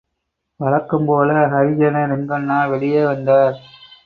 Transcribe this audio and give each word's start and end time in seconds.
வழக்கம் 0.59 1.05
போல 1.05 1.33
ஹரிஜன 1.51 2.03
ரெங்கண்ணா 2.07 2.69
வெளியே 2.69 3.05
வந்தார். 3.05 3.55